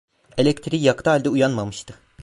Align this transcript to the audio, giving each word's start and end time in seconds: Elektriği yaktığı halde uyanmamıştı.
Elektriği 0.37 0.83
yaktığı 0.83 1.09
halde 1.09 1.29
uyanmamıştı. 1.29 1.93